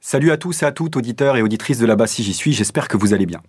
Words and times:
Salut 0.00 0.30
à 0.30 0.38
tous 0.38 0.62
et 0.62 0.66
à 0.66 0.72
toutes, 0.72 0.96
auditeurs 0.96 1.36
et 1.36 1.42
auditrices 1.42 1.78
de 1.78 1.86
là-bas 1.86 2.06
si 2.06 2.22
j'y 2.22 2.32
suis, 2.32 2.52
j'espère 2.52 2.88
que 2.88 2.96
vous 2.96 3.14
allez 3.14 3.26
bien. 3.26 3.42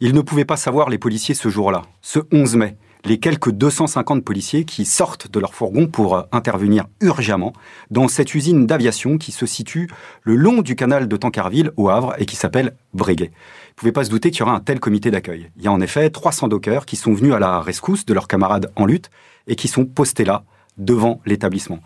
Ils 0.00 0.14
ne 0.14 0.20
pouvaient 0.20 0.44
pas 0.44 0.56
savoir, 0.56 0.90
les 0.90 0.98
policiers, 0.98 1.34
ce 1.34 1.48
jour-là, 1.48 1.82
ce 2.02 2.20
11 2.32 2.54
mai, 2.54 2.76
les 3.04 3.18
quelques 3.18 3.50
250 3.50 4.24
policiers 4.24 4.64
qui 4.64 4.84
sortent 4.84 5.28
de 5.28 5.40
leur 5.40 5.54
fourgon 5.54 5.88
pour 5.88 6.16
euh, 6.16 6.22
intervenir 6.30 6.86
urgemment 7.00 7.52
dans 7.90 8.06
cette 8.06 8.32
usine 8.32 8.64
d'aviation 8.64 9.18
qui 9.18 9.32
se 9.32 9.44
situe 9.44 9.88
le 10.22 10.36
long 10.36 10.62
du 10.62 10.76
canal 10.76 11.08
de 11.08 11.16
Tancarville 11.16 11.72
au 11.76 11.88
Havre 11.88 12.14
et 12.18 12.26
qui 12.26 12.36
s'appelle 12.36 12.76
Breguet. 12.94 13.26
Vous 13.26 13.30
ne 13.30 13.74
pouvez 13.76 13.92
pas 13.92 14.04
se 14.04 14.10
douter 14.10 14.30
qu'il 14.30 14.40
y 14.40 14.42
aura 14.42 14.54
un 14.54 14.60
tel 14.60 14.78
comité 14.78 15.10
d'accueil. 15.10 15.50
Il 15.56 15.64
y 15.64 15.66
a 15.66 15.72
en 15.72 15.80
effet 15.80 16.10
300 16.10 16.46
dockers 16.46 16.86
qui 16.86 16.94
sont 16.94 17.12
venus 17.12 17.34
à 17.34 17.40
la 17.40 17.60
rescousse 17.60 18.06
de 18.06 18.14
leurs 18.14 18.28
camarades 18.28 18.70
en 18.76 18.86
lutte 18.86 19.10
et 19.48 19.56
qui 19.56 19.66
sont 19.66 19.84
postés 19.84 20.24
là, 20.24 20.44
devant 20.76 21.20
l'établissement. 21.26 21.80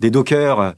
Des 0.00 0.10
dockers 0.10 0.60
euh, 0.60 0.72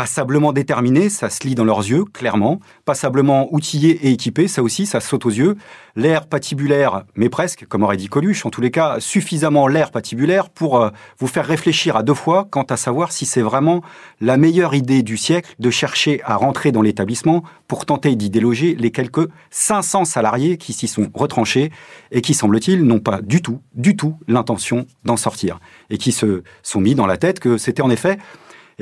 passablement 0.00 0.54
déterminés, 0.54 1.10
ça 1.10 1.28
se 1.28 1.46
lit 1.46 1.54
dans 1.54 1.66
leurs 1.66 1.80
yeux, 1.80 2.04
clairement. 2.04 2.58
Passablement 2.86 3.52
outillés 3.52 4.06
et 4.06 4.12
équipés, 4.12 4.48
ça 4.48 4.62
aussi, 4.62 4.86
ça 4.86 4.98
saute 4.98 5.26
aux 5.26 5.30
yeux. 5.30 5.58
L'air 5.94 6.26
patibulaire, 6.26 7.04
mais 7.16 7.28
presque, 7.28 7.66
comme 7.66 7.82
aurait 7.82 7.98
dit 7.98 8.08
Coluche, 8.08 8.46
en 8.46 8.50
tous 8.50 8.62
les 8.62 8.70
cas, 8.70 8.98
suffisamment 8.98 9.68
l'air 9.68 9.90
patibulaire 9.90 10.48
pour 10.48 10.80
euh, 10.80 10.88
vous 11.18 11.26
faire 11.26 11.44
réfléchir 11.44 11.96
à 11.96 12.02
deux 12.02 12.14
fois 12.14 12.48
quant 12.50 12.62
à 12.62 12.78
savoir 12.78 13.12
si 13.12 13.26
c'est 13.26 13.42
vraiment 13.42 13.82
la 14.22 14.38
meilleure 14.38 14.72
idée 14.72 15.02
du 15.02 15.18
siècle 15.18 15.54
de 15.58 15.68
chercher 15.68 16.22
à 16.24 16.36
rentrer 16.36 16.72
dans 16.72 16.80
l'établissement 16.80 17.42
pour 17.68 17.84
tenter 17.84 18.16
d'y 18.16 18.30
déloger 18.30 18.76
les 18.76 18.92
quelques 18.92 19.28
500 19.50 20.06
salariés 20.06 20.56
qui 20.56 20.72
s'y 20.72 20.88
sont 20.88 21.10
retranchés 21.12 21.72
et 22.10 22.22
qui, 22.22 22.32
semble-t-il, 22.32 22.84
n'ont 22.84 23.00
pas 23.00 23.20
du 23.20 23.42
tout, 23.42 23.60
du 23.74 23.96
tout 23.96 24.16
l'intention 24.28 24.86
d'en 25.04 25.18
sortir. 25.18 25.60
Et 25.90 25.98
qui 25.98 26.12
se 26.12 26.42
sont 26.62 26.80
mis 26.80 26.94
dans 26.94 27.06
la 27.06 27.18
tête 27.18 27.38
que 27.38 27.58
c'était 27.58 27.82
en 27.82 27.90
effet 27.90 28.16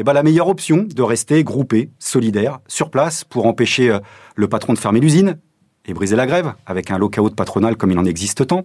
eh 0.01 0.05
ben, 0.05 0.13
la 0.13 0.23
meilleure 0.23 0.47
option 0.47 0.87
de 0.89 1.03
rester 1.03 1.43
groupé, 1.43 1.91
solidaire, 1.99 2.61
sur 2.69 2.89
place 2.89 3.25
pour 3.25 3.47
empêcher 3.47 3.91
euh, 3.91 3.99
le 4.37 4.49
patron 4.49 4.73
de 4.73 4.79
fermer 4.79 5.01
l'usine 5.01 5.39
et 5.87 5.93
briser 5.93 6.15
la 6.15 6.27
grève 6.27 6.55
avec 6.67 6.93
un 6.93 6.99
lockout 6.99 7.35
patronal 7.35 7.77
comme 7.77 7.91
il 7.91 7.99
en 7.99 8.05
existe 8.05 8.47
tant. 8.47 8.65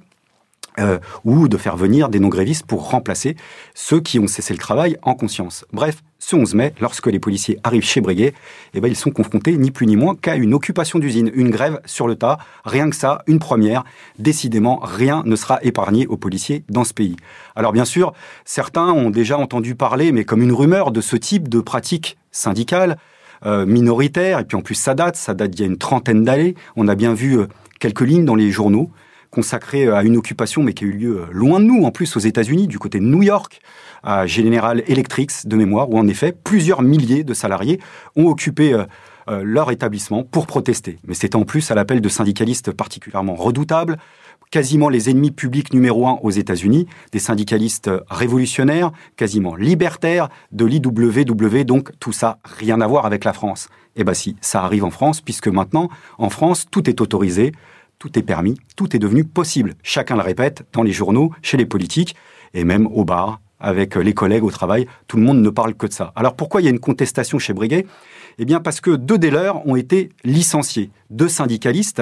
Euh, 0.79 0.97
ou 1.23 1.47
de 1.47 1.57
faire 1.57 1.77
venir 1.77 2.09
des 2.09 2.19
non-grévistes 2.19 2.65
pour 2.65 2.89
remplacer 2.89 3.35
ceux 3.75 3.99
qui 3.99 4.17
ont 4.17 4.25
cessé 4.25 4.53
le 4.53 4.59
travail 4.59 4.97
en 5.03 5.13
conscience. 5.13 5.65
Bref, 5.71 5.97
ce 6.17 6.35
11 6.35 6.55
mai, 6.55 6.73
lorsque 6.81 7.05
les 7.07 7.19
policiers 7.19 7.59
arrivent 7.63 7.83
chez 7.83 8.01
Breguet, 8.01 8.33
eh 8.73 8.81
ben, 8.81 8.87
ils 8.87 8.95
sont 8.95 9.11
confrontés 9.11 9.55
ni 9.57 9.69
plus 9.69 9.85
ni 9.85 9.95
moins 9.95 10.15
qu'à 10.15 10.35
une 10.35 10.53
occupation 10.53 10.97
d'usine, 10.97 11.29
une 11.35 11.51
grève 11.51 11.79
sur 11.85 12.07
le 12.07 12.15
tas, 12.15 12.39
rien 12.65 12.89
que 12.89 12.95
ça, 12.95 13.21
une 13.27 13.37
première. 13.37 13.83
Décidément, 14.17 14.79
rien 14.81 15.21
ne 15.25 15.35
sera 15.35 15.59
épargné 15.61 16.07
aux 16.07 16.17
policiers 16.17 16.63
dans 16.69 16.83
ce 16.83 16.93
pays. 16.95 17.17
Alors 17.55 17.71
bien 17.71 17.85
sûr, 17.85 18.13
certains 18.43 18.87
ont 18.87 19.11
déjà 19.11 19.37
entendu 19.37 19.75
parler, 19.75 20.11
mais 20.11 20.23
comme 20.23 20.41
une 20.41 20.53
rumeur, 20.53 20.91
de 20.91 21.01
ce 21.01 21.15
type 21.15 21.49
de 21.49 21.59
pratique 21.59 22.17
syndicale, 22.31 22.97
euh, 23.45 23.67
minoritaire, 23.67 24.39
et 24.39 24.45
puis 24.45 24.57
en 24.57 24.61
plus 24.61 24.75
ça 24.75 24.95
date, 24.95 25.17
ça 25.17 25.35
date 25.35 25.51
d'il 25.51 25.65
y 25.65 25.67
a 25.67 25.67
une 25.67 25.77
trentaine 25.77 26.23
d'années. 26.23 26.55
On 26.75 26.87
a 26.87 26.95
bien 26.95 27.13
vu 27.13 27.37
euh, 27.37 27.47
quelques 27.79 28.01
lignes 28.01 28.25
dans 28.25 28.35
les 28.35 28.49
journaux 28.49 28.89
consacré 29.33 29.87
à 29.87 30.03
une 30.03 30.15
occupation, 30.15 30.61
mais 30.61 30.73
qui 30.73 30.85
a 30.85 30.87
eu 30.87 30.91
lieu 30.91 31.21
euh, 31.21 31.25
loin 31.31 31.59
de 31.59 31.65
nous, 31.65 31.83
en 31.83 31.91
plus 31.91 32.15
aux 32.15 32.19
États-Unis, 32.19 32.67
du 32.67 32.77
côté 32.77 32.99
de 32.99 33.05
New 33.05 33.23
York, 33.23 33.61
à 34.03 34.27
General 34.27 34.83
Electric 34.87 35.31
de 35.45 35.55
mémoire, 35.55 35.89
où 35.89 35.97
en 35.97 36.07
effet 36.07 36.31
plusieurs 36.31 36.83
milliers 36.83 37.23
de 37.23 37.33
salariés 37.33 37.79
ont 38.15 38.27
occupé 38.27 38.73
euh, 38.73 38.83
euh, 39.29 39.41
leur 39.43 39.71
établissement 39.71 40.23
pour 40.23 40.45
protester. 40.45 40.99
Mais 41.07 41.15
c'était 41.15 41.35
en 41.35 41.45
plus 41.45 41.71
à 41.71 41.75
l'appel 41.75 41.99
de 41.99 42.09
syndicalistes 42.09 42.71
particulièrement 42.71 43.33
redoutables, 43.33 43.97
quasiment 44.51 44.87
les 44.87 45.09
ennemis 45.09 45.31
publics 45.31 45.73
numéro 45.73 46.07
un 46.07 46.19
aux 46.21 46.29
États-Unis, 46.29 46.85
des 47.11 47.19
syndicalistes 47.19 47.89
révolutionnaires, 48.09 48.91
quasiment 49.15 49.55
libertaires, 49.55 50.29
de 50.51 50.65
l'IWW, 50.65 51.63
donc 51.63 51.89
tout 51.99 52.11
ça, 52.11 52.37
rien 52.43 52.81
à 52.81 52.87
voir 52.87 53.07
avec 53.07 53.23
la 53.23 53.33
France. 53.33 53.67
Eh 53.95 54.03
bien 54.03 54.13
si, 54.13 54.35
ça 54.41 54.63
arrive 54.63 54.83
en 54.83 54.91
France, 54.91 55.21
puisque 55.21 55.47
maintenant, 55.47 55.89
en 56.19 56.29
France, 56.29 56.67
tout 56.69 56.87
est 56.87 57.01
autorisé, 57.01 57.51
tout 57.99 58.17
est 58.17 58.23
permis, 58.23 58.57
tout 58.75 58.95
est 58.95 58.99
devenu 58.99 59.23
possible. 59.23 59.75
Chacun 59.83 60.15
le 60.15 60.21
répète 60.21 60.63
dans 60.73 60.83
les 60.83 60.91
journaux, 60.91 61.31
chez 61.41 61.57
les 61.57 61.65
politiques 61.65 62.15
et 62.53 62.63
même 62.63 62.87
au 62.87 63.05
bar, 63.05 63.39
avec 63.59 63.95
les 63.95 64.13
collègues 64.13 64.43
au 64.43 64.51
travail. 64.51 64.87
Tout 65.07 65.17
le 65.17 65.23
monde 65.23 65.41
ne 65.41 65.49
parle 65.49 65.73
que 65.73 65.87
de 65.87 65.93
ça. 65.93 66.11
Alors 66.15 66.35
pourquoi 66.35 66.61
il 66.61 66.65
y 66.65 66.67
a 66.67 66.71
une 66.71 66.79
contestation 66.79 67.39
chez 67.39 67.53
Breguet? 67.53 67.85
Eh 68.37 68.45
bien 68.45 68.59
parce 68.59 68.81
que 68.81 68.91
deux 68.91 69.17
des 69.17 69.31
leurs 69.31 69.65
ont 69.67 69.75
été 69.75 70.09
licenciés. 70.23 70.91
Deux 71.09 71.29
syndicalistes 71.29 72.01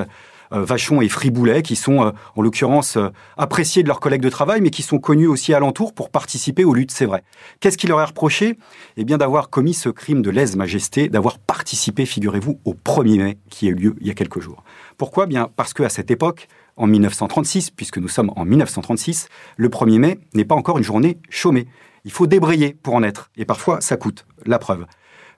Vachon 0.59 1.01
et 1.01 1.09
Friboulet, 1.09 1.62
qui 1.62 1.75
sont 1.75 2.06
euh, 2.06 2.12
en 2.35 2.41
l'occurrence 2.41 2.97
euh, 2.97 3.09
appréciés 3.38 3.84
de 3.84 3.88
leurs 3.88 4.00
collègues 4.00 4.22
de 4.22 4.29
travail, 4.29 4.62
mais 4.62 4.69
qui 4.69 4.81
sont 4.81 5.00
connus 5.00 5.28
aussi 5.28 5.53
alentour 5.53 5.94
pour 5.94 6.09
participer 6.09 6.63
aux 6.66 6.73
luttes, 6.73 6.91
c'est 6.91 7.06
vrai. 7.06 7.23
Qu'est-ce 7.59 7.78
qui 7.78 7.88
leur 7.88 8.01
est 8.01 8.06
reproché? 8.06 8.57
Eh 8.97 9.03
bien 9.03 9.17
d'avoir 9.17 9.50
commis 9.50 9.73
ce 9.73 9.89
crime 9.89 10.22
de 10.22 10.29
lèse-majesté, 10.29 11.09
d'avoir 11.09 11.39
participé, 11.39 12.06
figurez-vous, 12.06 12.59
au 12.66 12.73
1er 12.73 13.17
mai 13.17 13.38
qui 13.50 13.67
a 13.67 13.72
eu 13.72 13.75
lieu 13.75 13.95
il 14.01 14.07
y 14.07 14.12
a 14.12 14.13
quelques 14.13 14.39
jours. 14.39 14.63
Pourquoi? 14.97 15.25
Bien 15.25 15.50
parce 15.56 15.73
qu'à 15.73 15.89
cette 15.89 16.12
époque, 16.12 16.47
en 16.78 16.88
1936, 16.88 17.72
puisque 17.72 17.97
nous 17.97 18.07
sommes 18.07 18.31
en 18.35 18.45
1936, 18.45 19.29
le 19.57 19.69
1er 19.69 20.00
mai 20.00 20.19
n'est 20.33 20.45
pas 20.45 20.56
encore 20.56 20.78
une 20.78 20.83
journée 20.83 21.18
chômée. 21.29 21.68
Il 22.06 22.12
faut 22.12 22.28
débrayer 22.28 22.75
pour 22.81 22.95
en 22.95 23.03
être, 23.03 23.29
et 23.38 23.45
parfois 23.45 23.81
ça 23.81 23.97
coûte, 23.97 24.25
la 24.45 24.59
preuve. 24.59 24.85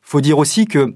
Faut 0.01 0.21
dire 0.21 0.37
aussi 0.37 0.65
que 0.65 0.95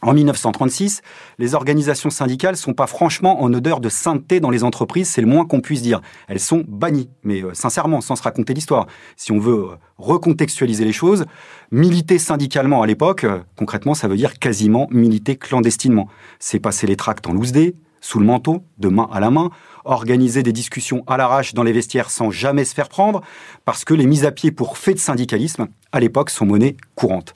en 0.00 0.14
1936, 0.14 1.02
les 1.38 1.54
organisations 1.56 2.10
syndicales 2.10 2.56
sont 2.56 2.72
pas 2.72 2.86
franchement 2.86 3.42
en 3.42 3.52
odeur 3.52 3.80
de 3.80 3.88
sainteté 3.88 4.38
dans 4.38 4.50
les 4.50 4.62
entreprises, 4.62 5.08
c'est 5.08 5.20
le 5.20 5.26
moins 5.26 5.44
qu'on 5.44 5.60
puisse 5.60 5.82
dire. 5.82 6.00
Elles 6.28 6.38
sont 6.38 6.64
bannies, 6.68 7.10
mais 7.24 7.42
euh, 7.42 7.52
sincèrement, 7.52 8.00
sans 8.00 8.14
se 8.14 8.22
raconter 8.22 8.54
l'histoire. 8.54 8.86
Si 9.16 9.32
on 9.32 9.40
veut 9.40 9.70
euh, 9.72 9.76
recontextualiser 9.96 10.84
les 10.84 10.92
choses, 10.92 11.24
militer 11.72 12.18
syndicalement 12.18 12.80
à 12.80 12.86
l'époque, 12.86 13.24
euh, 13.24 13.40
concrètement, 13.56 13.94
ça 13.94 14.06
veut 14.06 14.16
dire 14.16 14.38
quasiment 14.38 14.86
militer 14.92 15.34
clandestinement. 15.34 16.08
C'est 16.38 16.60
passer 16.60 16.86
les 16.86 16.96
tracts 16.96 17.26
en 17.26 17.32
loose 17.32 17.50
day, 17.50 17.74
sous 18.00 18.20
le 18.20 18.24
manteau, 18.24 18.62
de 18.78 18.88
main 18.88 19.08
à 19.12 19.18
la 19.18 19.32
main, 19.32 19.50
organiser 19.84 20.44
des 20.44 20.52
discussions 20.52 21.02
à 21.08 21.16
l'arrache 21.16 21.54
dans 21.54 21.64
les 21.64 21.72
vestiaires 21.72 22.10
sans 22.10 22.30
jamais 22.30 22.64
se 22.64 22.72
faire 22.72 22.88
prendre, 22.88 23.22
parce 23.64 23.84
que 23.84 23.94
les 23.94 24.06
mises 24.06 24.24
à 24.24 24.30
pied 24.30 24.52
pour 24.52 24.78
fait 24.78 24.94
de 24.94 25.00
syndicalisme, 25.00 25.66
à 25.90 25.98
l'époque, 25.98 26.30
sont 26.30 26.46
monnaie 26.46 26.76
courante. 26.94 27.34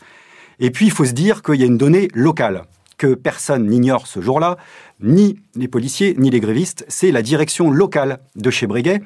Et 0.60 0.70
puis, 0.70 0.86
il 0.86 0.92
faut 0.92 1.04
se 1.04 1.12
dire 1.12 1.42
qu'il 1.42 1.56
y 1.56 1.62
a 1.62 1.66
une 1.66 1.78
donnée 1.78 2.08
locale 2.14 2.62
que 2.98 3.14
personne 3.14 3.66
n'ignore 3.66 4.06
ce 4.06 4.20
jour-là, 4.20 4.56
ni 5.00 5.40
les 5.56 5.66
policiers, 5.66 6.14
ni 6.18 6.30
les 6.30 6.38
grévistes, 6.38 6.84
c'est 6.86 7.10
la 7.10 7.22
direction 7.22 7.70
locale 7.70 8.20
de 8.36 8.48
chez 8.50 8.68
Breguet, 8.68 9.02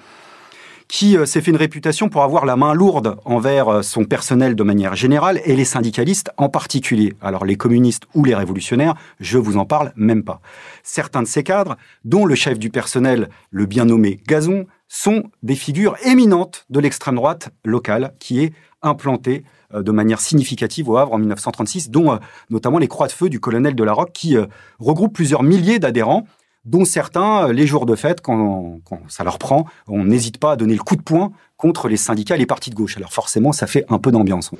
qui 0.89 1.17
euh, 1.17 1.27
s'est 1.27 1.41
fait 1.41 1.51
une 1.51 1.57
réputation 1.57 2.09
pour 2.09 2.23
avoir 2.23 2.47
la 2.47 2.57
main 2.57 2.75
lourde 2.75 3.17
envers 3.25 3.69
euh, 3.69 3.83
son 3.83 4.05
personnel 4.05 4.55
de 4.55 4.63
manière 4.63 4.95
générale 4.95 5.41
et 5.45 5.57
les 5.57 5.65
syndicalistes 5.65 6.31
en 6.37 6.49
particulier. 6.49 7.15
Alors 7.21 7.45
les 7.45 7.57
communistes 7.57 8.05
ou 8.15 8.25
les 8.25 8.35
révolutionnaires, 8.35 8.95
je 9.19 9.39
vous 9.39 9.57
en 9.57 9.65
parle 9.65 9.93
même 9.97 10.23
pas. 10.23 10.41
Certains 10.83 11.23
de 11.23 11.27
ces 11.27 11.43
cadres, 11.43 11.77
dont 12.05 12.25
le 12.25 12.35
chef 12.35 12.59
du 12.59 12.71
personnel, 12.71 13.29
le 13.51 13.67
bien 13.67 13.87
nommé 13.87 14.21
Gazon, 14.27 14.67
sont 14.89 15.25
des 15.43 15.57
figures 15.57 15.97
éminentes 16.05 16.65
de 16.71 16.81
l'extrême 16.81 17.17
droite 17.17 17.51
locale 17.65 18.15
qui 18.19 18.41
est 18.41 18.53
implantée 18.83 19.45
euh, 19.75 19.83
de 19.83 19.91
manière 19.91 20.21
significative 20.21 20.89
au 20.89 20.97
Havre 20.97 21.13
en 21.13 21.19
1936, 21.19 21.91
dont 21.91 22.13
euh, 22.13 22.17
notamment 22.51 22.79
les 22.79 22.89
Croix 22.89 23.09
de 23.09 23.13
Feu 23.13 23.29
du 23.29 23.41
colonel 23.41 23.75
de 23.75 23.85
la 23.85 23.93
Roque, 23.93 24.13
qui 24.13 24.37
euh, 24.37 24.47
regroupent 24.79 25.15
plusieurs 25.15 25.43
milliers 25.43 25.79
d'adhérents, 25.79 26.27
dont 26.65 26.85
certains, 26.85 27.53
les 27.53 27.67
jours 27.67 27.87
de 27.87 27.95
fête, 27.95 28.21
quand, 28.21 28.81
ça 29.09 29.25
leur 29.25 29.39
prend, 29.39 29.67
on 29.87 30.05
n'hésite 30.05 30.39
pas 30.39 30.53
à 30.53 30.57
donner 30.57 30.75
le 30.75 30.83
coup 30.83 30.97
de 30.97 31.03
poing 31.03 31.33
contre 31.57 31.89
les 31.89 31.97
syndicats 31.97 32.35
et 32.35 32.39
les 32.39 32.47
partis 32.47 32.71
de 32.71 32.75
gauche. 32.75 32.97
Alors 32.97 33.13
forcément, 33.13 33.53
ça 33.53 33.67
fait 33.67 33.85
un 33.89 33.99
peu 33.99 34.11
d'ambiance. 34.11 34.51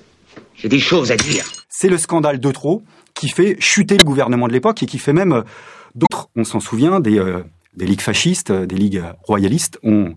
J'ai 0.55 0.69
des 0.69 0.79
choses 0.79 1.11
à 1.11 1.17
dire. 1.17 1.45
C'est 1.69 1.89
le 1.89 1.99
scandale 1.99 2.39
de 2.39 2.51
trop 2.53 2.83
qui 3.15 3.29
fait 3.29 3.57
chuter 3.61 3.99
le 3.99 4.05
gouvernement 4.05 4.47
de 4.47 4.53
l'époque 4.53 4.83
et 4.83 4.87
qui 4.87 4.99
fait 4.99 5.13
même 5.13 5.43
d'autres, 5.97 6.29
on 6.37 6.45
s'en 6.45 6.61
souvient, 6.61 7.01
des, 7.01 7.19
des 7.77 7.87
ligues 7.87 8.01
fascistes, 8.01 8.53
des 8.53 8.77
ligues 8.77 9.03
royalistes, 9.23 9.79
ont 9.83 10.15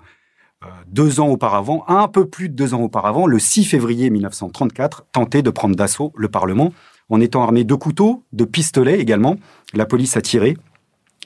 euh, 0.64 0.68
deux 0.88 1.20
ans 1.20 1.28
auparavant, 1.28 1.86
un 1.88 2.08
peu 2.08 2.28
plus 2.28 2.50
de 2.50 2.54
deux 2.54 2.74
ans 2.74 2.82
auparavant, 2.82 3.28
le 3.28 3.40
6 3.40 3.66
février 3.66 4.10
1934, 4.10 5.06
tenté 5.12 5.42
de 5.42 5.50
prendre 5.50 5.76
d'assaut 5.76 6.12
le 6.18 6.28
Parlement 6.28 6.74
en 7.10 7.22
étant 7.22 7.44
armé 7.44 7.64
de 7.64 7.76
couteaux, 7.76 8.24
de 8.34 8.44
pistolets 8.46 9.00
également. 9.00 9.38
La 9.74 9.86
police 9.86 10.18
a 10.18 10.22
tiré. 10.22 10.58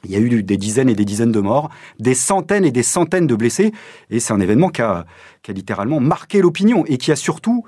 Il 0.06 0.12
y 0.12 0.16
a 0.16 0.20
eu 0.20 0.44
des 0.44 0.58
dizaines 0.58 0.90
et 0.90 0.96
des 0.96 1.06
dizaines 1.06 1.32
de 1.32 1.40
morts, 1.40 1.70
des 2.00 2.14
centaines 2.14 2.66
et 2.66 2.72
des 2.72 2.84
centaines 2.84 3.26
de 3.26 3.36
blessés. 3.36 3.72
Et 4.10 4.20
c'est 4.20 4.34
un 4.34 4.40
événement 4.40 4.70
qui 4.70 4.82
a, 4.82 5.06
qui 5.42 5.52
a 5.52 5.54
littéralement 5.54 6.00
marqué 6.00 6.42
l'opinion 6.42 6.86
et 6.86 6.98
qui 6.98 7.12
a 7.12 7.16
surtout 7.16 7.64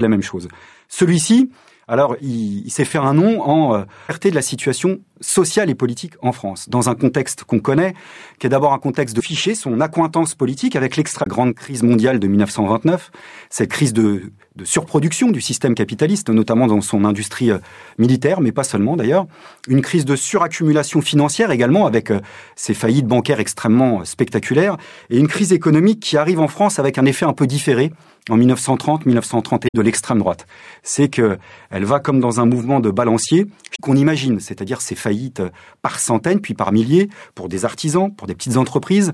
la 0.00 0.08
même 0.08 0.22
chose. 0.22 0.48
Celui-ci 0.88 1.50
Alors, 1.86 2.16
il, 2.20 2.70
s'est 2.70 2.84
fait 2.84 2.98
un 2.98 3.14
nom 3.14 3.42
en 3.42 3.74
euh, 3.74 3.84
de 4.22 4.34
la 4.34 4.42
situation 4.42 5.00
sociale 5.20 5.70
et 5.70 5.74
politique 5.74 6.14
en 6.22 6.32
France, 6.32 6.68
dans 6.68 6.88
un 6.88 6.94
contexte 6.94 7.44
qu'on 7.44 7.60
connaît, 7.60 7.94
qui 8.38 8.46
est 8.46 8.50
d'abord 8.50 8.72
un 8.72 8.78
contexte 8.78 9.14
de 9.14 9.20
ficher 9.20 9.54
son 9.54 9.80
accointance 9.80 10.34
politique 10.34 10.76
avec 10.76 10.96
l'extra 10.96 11.26
grande 11.26 11.54
crise 11.54 11.82
mondiale 11.82 12.18
de 12.18 12.26
1929, 12.26 13.10
cette 13.50 13.70
crise 13.70 13.92
de, 13.92 14.32
de 14.56 14.64
surproduction 14.64 15.32
du 15.32 15.40
système 15.40 15.74
capitaliste, 15.74 16.30
notamment 16.30 16.68
dans 16.68 16.80
son 16.80 17.04
industrie 17.04 17.50
euh, 17.50 17.58
militaire, 17.98 18.40
mais 18.40 18.52
pas 18.52 18.62
seulement 18.62 18.96
d'ailleurs, 18.96 19.26
une 19.66 19.82
crise 19.82 20.04
de 20.04 20.14
suraccumulation 20.14 21.00
financière 21.00 21.50
également, 21.50 21.86
avec 21.86 22.12
euh, 22.12 22.20
ces 22.54 22.72
faillites 22.72 23.06
bancaires 23.06 23.40
extrêmement 23.40 24.00
euh, 24.00 24.04
spectaculaires, 24.04 24.76
et 25.10 25.18
une 25.18 25.26
crise 25.26 25.52
économique 25.52 25.98
qui 25.98 26.16
arrive 26.16 26.38
en 26.38 26.46
France 26.46 26.78
avec 26.78 26.98
un 26.98 27.04
effet 27.04 27.24
un 27.24 27.32
peu 27.32 27.48
différé 27.48 27.92
en 28.30 28.38
1930-1931 28.38 29.66
de 29.74 29.82
l'extrême 29.82 30.18
droite. 30.18 30.46
C'est 30.84 31.08
que 31.08 31.36
elle 31.70 31.84
va 31.84 31.98
comme 31.98 32.20
dans 32.20 32.38
un 32.38 32.46
mouvement 32.46 32.78
de 32.78 32.90
balancier 32.90 33.46
qu'on 33.82 33.96
imagine, 33.96 34.38
c'est-à-dire 34.38 34.80
ces 34.80 34.94
faillites 34.94 35.42
par 35.82 35.98
centaines 35.98 36.40
puis 36.40 36.54
par 36.54 36.72
milliers 36.72 37.08
pour 37.34 37.48
des 37.48 37.64
artisans, 37.64 38.14
pour 38.14 38.28
des 38.28 38.34
petites 38.34 38.56
entreprises, 38.56 39.12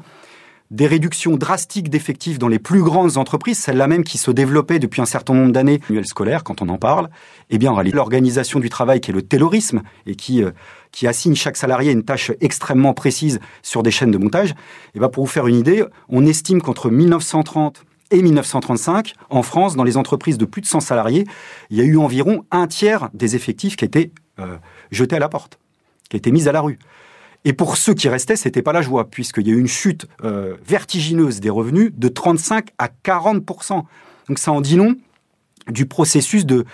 des 0.71 0.87
réductions 0.87 1.37
drastiques 1.37 1.91
d'effectifs 1.91 2.39
dans 2.39 2.49
les 2.49 2.61
plus 2.61 2.83
grandes 2.83 3.17
entreprises, 3.17 3.59
celles-là 3.59 3.89
même 3.89 4.05
qui 4.05 4.19
se 4.19 4.31
développaient 4.31 4.79
depuis 4.79 5.03
un 5.03 5.07
certain 5.07 5.35
nombre 5.35 5.53
d'années, 5.53 5.81
annuel 5.89 6.07
scolaire, 6.07 6.45
quand 6.45 6.63
on 6.63 6.69
en 6.69 6.79
parle, 6.79 7.11
eh 7.51 7.59
bien, 7.59 7.75
l'organisation 7.93 8.61
du 8.61 8.69
travail 8.69 9.01
qui 9.01 9.11
est 9.11 9.15
le 9.15 9.23
taylorisme 9.23 9.83
et 10.07 10.15
qui, 10.15 10.45
euh, 10.45 10.53
qui 10.93 11.09
assigne 11.09 11.35
chaque 11.35 11.57
salarié 11.57 11.91
une 11.91 12.05
tâche 12.05 12.31
extrêmement 12.41 12.95
précise 12.95 13.41
sur 13.63 13.83
des 13.83 13.91
chaînes 13.91 14.13
de 14.13 14.19
montage, 14.19 14.55
eh 14.95 15.01
bien, 15.01 15.09
pour 15.09 15.25
vous 15.25 15.31
faire 15.31 15.49
une 15.49 15.57
idée, 15.57 15.85
on 16.09 16.25
estime 16.25 16.63
qu'entre 16.63 16.89
1930 16.89 17.85
et 18.13 18.23
1935, 18.23 19.15
en 19.29 19.43
France, 19.43 19.77
dans 19.77 19.85
les 19.85 19.97
entreprises 19.97 20.39
de 20.39 20.45
plus 20.45 20.63
de 20.63 20.67
100 20.67 20.81
salariés, 20.81 21.27
il 21.71 21.79
y 21.79 21.81
a 21.81 21.85
eu 21.85 21.97
environ 21.97 22.45
un 22.51 22.67
tiers 22.67 23.09
des 23.15 23.37
effectifs 23.37 23.77
qui 23.77 23.85
étaient 23.85 24.13
euh, 24.39 24.57
jetés 24.91 25.17
à 25.17 25.21
la 25.21 25.29
porte, 25.29 25.59
qui 26.09 26.17
étaient 26.17 26.33
mis 26.33 26.49
à 26.49 26.53
la 26.53 26.61
rue. 26.61 26.79
Et 27.45 27.53
pour 27.53 27.77
ceux 27.77 27.95
qui 27.95 28.09
restaient, 28.09 28.37
c'était 28.37 28.63
pas 28.63 28.73
la 28.73 28.83
joie, 28.83 29.09
puisqu'il 29.09 29.49
y 29.49 29.51
a 29.51 29.55
eu 29.55 29.61
une 29.61 29.67
chute 29.67 30.07
euh, 30.25 30.57
vertigineuse 30.67 31.41
des 31.41 31.51
revenus 31.51 31.93
de 31.97 32.09
35 32.09 32.69
à 32.79 32.89
40 32.89 33.45
Donc 34.29 34.39
ça 34.39 34.53
en 34.53 34.61
dit 34.61 34.77
long 34.77 34.97
du 35.69 35.87
processus 35.87 36.47
de, 36.47 36.65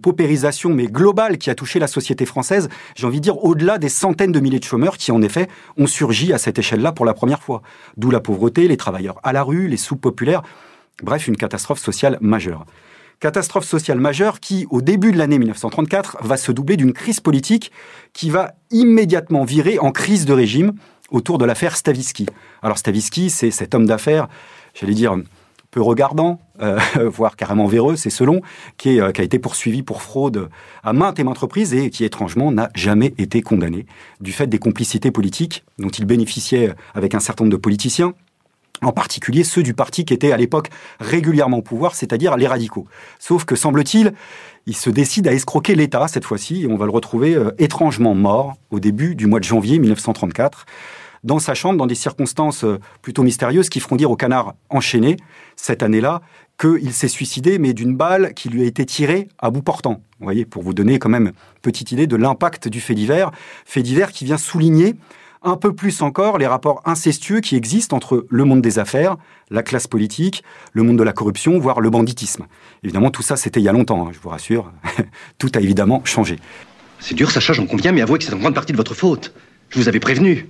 paupérisation, 0.00 0.70
mais 0.70 0.86
globale, 0.86 1.38
qui 1.38 1.50
a 1.50 1.54
touché 1.54 1.78
la 1.78 1.86
société 1.86 2.26
française, 2.26 2.68
j'ai 2.94 3.06
envie 3.06 3.18
de 3.18 3.24
dire 3.24 3.42
au-delà 3.44 3.78
des 3.78 3.88
centaines 3.88 4.32
de 4.32 4.40
milliers 4.40 4.58
de 4.58 4.64
chômeurs 4.64 4.96
qui, 4.96 5.12
en 5.12 5.22
effet, 5.22 5.48
ont 5.76 5.86
surgi 5.86 6.32
à 6.32 6.38
cette 6.38 6.58
échelle-là 6.58 6.92
pour 6.92 7.04
la 7.04 7.14
première 7.14 7.42
fois. 7.42 7.62
D'où 7.96 8.10
la 8.10 8.20
pauvreté, 8.20 8.68
les 8.68 8.76
travailleurs 8.76 9.18
à 9.22 9.32
la 9.32 9.42
rue, 9.42 9.66
les 9.66 9.76
sous-populaires, 9.76 10.42
bref, 11.02 11.26
une 11.26 11.36
catastrophe 11.36 11.80
sociale 11.80 12.18
majeure. 12.20 12.64
Catastrophe 13.20 13.64
sociale 13.64 14.00
majeure 14.00 14.40
qui, 14.40 14.66
au 14.70 14.82
début 14.82 15.12
de 15.12 15.18
l'année 15.18 15.38
1934, 15.38 16.18
va 16.20 16.36
se 16.36 16.52
doubler 16.52 16.76
d'une 16.76 16.92
crise 16.92 17.20
politique 17.20 17.72
qui 18.12 18.30
va 18.30 18.52
immédiatement 18.70 19.44
virer 19.44 19.78
en 19.78 19.92
crise 19.92 20.26
de 20.26 20.32
régime 20.32 20.72
autour 21.10 21.38
de 21.38 21.44
l'affaire 21.44 21.76
Stavisky. 21.76 22.26
Alors 22.62 22.78
Stavisky, 22.78 23.30
c'est 23.30 23.50
cet 23.50 23.74
homme 23.74 23.86
d'affaires, 23.86 24.28
j'allais 24.74 24.94
dire, 24.94 25.16
peu 25.74 25.82
regardant, 25.82 26.40
euh, 26.62 26.78
voire 27.10 27.36
carrément 27.36 27.66
véreux, 27.66 27.96
c'est 27.96 28.10
selon, 28.10 28.42
qui, 28.76 29.00
euh, 29.00 29.10
qui, 29.10 29.20
a 29.20 29.24
été 29.24 29.38
poursuivi 29.40 29.82
pour 29.82 30.02
fraude 30.02 30.48
à 30.84 30.92
maintes 30.92 31.18
et 31.18 31.24
maintes 31.24 31.38
reprises 31.38 31.74
et 31.74 31.90
qui, 31.90 32.04
étrangement, 32.04 32.52
n'a 32.52 32.70
jamais 32.74 33.12
été 33.18 33.42
condamné 33.42 33.86
du 34.20 34.32
fait 34.32 34.46
des 34.46 34.58
complicités 34.58 35.10
politiques 35.10 35.64
dont 35.78 35.88
il 35.88 36.04
bénéficiait 36.04 36.74
avec 36.94 37.14
un 37.14 37.20
certain 37.20 37.44
nombre 37.44 37.56
de 37.56 37.60
politiciens, 37.60 38.14
en 38.86 38.92
particulier 38.92 39.44
ceux 39.44 39.62
du 39.62 39.74
parti 39.74 40.04
qui 40.04 40.14
était 40.14 40.32
à 40.32 40.36
l'époque 40.36 40.70
régulièrement 41.00 41.58
au 41.58 41.62
pouvoir, 41.62 41.94
c'est-à-dire 41.94 42.36
les 42.36 42.46
radicaux. 42.46 42.86
Sauf 43.18 43.44
que, 43.44 43.56
semble-t-il, 43.56 44.14
il 44.66 44.76
se 44.76 44.90
décide 44.90 45.28
à 45.28 45.32
escroquer 45.32 45.74
l'État 45.74 46.08
cette 46.08 46.24
fois-ci, 46.24 46.62
et 46.62 46.66
on 46.66 46.76
va 46.76 46.86
le 46.86 46.90
retrouver 46.90 47.34
euh, 47.34 47.50
étrangement 47.58 48.14
mort 48.14 48.54
au 48.70 48.80
début 48.80 49.14
du 49.14 49.26
mois 49.26 49.40
de 49.40 49.44
janvier 49.44 49.78
1934, 49.78 50.66
dans 51.22 51.38
sa 51.38 51.54
chambre, 51.54 51.78
dans 51.78 51.86
des 51.86 51.94
circonstances 51.94 52.64
euh, 52.64 52.78
plutôt 53.02 53.22
mystérieuses 53.22 53.68
qui 53.68 53.80
feront 53.80 53.96
dire 53.96 54.10
au 54.10 54.16
canard 54.16 54.54
enchaîné, 54.68 55.16
cette 55.56 55.82
année-là, 55.82 56.20
qu'il 56.60 56.92
s'est 56.92 57.08
suicidé, 57.08 57.58
mais 57.58 57.72
d'une 57.72 57.96
balle 57.96 58.32
qui 58.34 58.48
lui 58.48 58.62
a 58.62 58.66
été 58.66 58.86
tirée 58.86 59.28
à 59.38 59.50
bout 59.50 59.62
portant. 59.62 60.02
Vous 60.20 60.24
voyez, 60.24 60.44
pour 60.44 60.62
vous 60.62 60.74
donner 60.74 60.98
quand 60.98 61.08
même 61.08 61.32
petite 61.62 61.92
idée 61.92 62.06
de 62.06 62.16
l'impact 62.16 62.68
du 62.68 62.80
fait 62.80 62.94
divers, 62.94 63.32
fait 63.64 63.82
divers 63.82 64.12
qui 64.12 64.24
vient 64.24 64.38
souligner 64.38 64.94
un 65.44 65.56
peu 65.56 65.74
plus 65.74 66.02
encore 66.02 66.38
les 66.38 66.46
rapports 66.46 66.82
incestueux 66.84 67.40
qui 67.40 67.54
existent 67.54 67.96
entre 67.96 68.26
le 68.28 68.44
monde 68.44 68.62
des 68.62 68.78
affaires, 68.78 69.16
la 69.50 69.62
classe 69.62 69.86
politique, 69.86 70.42
le 70.72 70.82
monde 70.82 70.98
de 70.98 71.02
la 71.02 71.12
corruption, 71.12 71.58
voire 71.58 71.80
le 71.80 71.90
banditisme. 71.90 72.46
Évidemment, 72.82 73.10
tout 73.10 73.22
ça, 73.22 73.36
c'était 73.36 73.60
il 73.60 73.64
y 73.64 73.68
a 73.68 73.72
longtemps, 73.72 74.06
hein, 74.06 74.10
je 74.12 74.18
vous 74.18 74.30
rassure. 74.30 74.72
tout 75.38 75.50
a 75.54 75.60
évidemment 75.60 76.02
changé. 76.04 76.38
C'est 76.98 77.14
dur, 77.14 77.30
Sacha, 77.30 77.52
j'en 77.52 77.66
conviens, 77.66 77.92
mais 77.92 78.00
avouez 78.00 78.18
que 78.18 78.24
c'est 78.24 78.32
en 78.32 78.38
grande 78.38 78.54
partie 78.54 78.72
de 78.72 78.78
votre 78.78 78.94
faute. 78.94 79.34
Je 79.68 79.78
vous 79.78 79.88
avais 79.88 80.00
prévenu. 80.00 80.48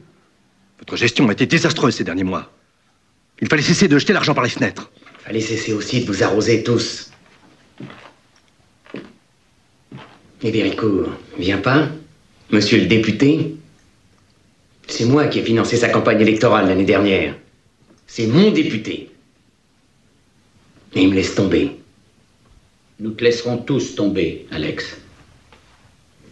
Votre 0.79 0.97
gestion 0.97 1.29
a 1.29 1.33
été 1.33 1.47
désastreuse 1.47 1.97
ces 1.97 2.05
derniers 2.05 2.25
mois. 2.25 2.51
Il 3.41 3.49
fallait 3.49 3.63
cesser 3.63 3.89
de 3.89 3.99
jeter 3.99 4.13
l'argent 4.13 4.35
par 4.35 4.45
les 4.45 4.51
fenêtres. 4.51 4.91
Il 5.21 5.27
fallait 5.27 5.41
cesser 5.41 5.73
aussi 5.73 6.03
de 6.03 6.07
vous 6.07 6.23
arroser 6.23 6.63
tous. 6.63 7.11
Et 10.43 10.51
Véricourt, 10.51 11.09
vient 11.39 11.59
pas 11.59 11.89
Monsieur 12.51 12.79
le 12.79 12.87
député 12.87 13.57
c'est 14.87 15.05
moi 15.05 15.27
qui 15.27 15.39
ai 15.39 15.43
financé 15.43 15.77
sa 15.77 15.89
campagne 15.89 16.21
électorale 16.21 16.69
l'année 16.69 16.85
dernière. 16.85 17.35
C'est 18.07 18.27
mon 18.27 18.51
député. 18.51 19.11
Et 20.95 21.03
il 21.03 21.09
me 21.09 21.15
laisse 21.15 21.35
tomber. 21.35 21.73
Nous 23.01 23.11
te 23.11 23.25
laisserons 23.25 23.59
tous 23.59 23.95
tomber, 23.95 24.47
Alex. 24.51 24.99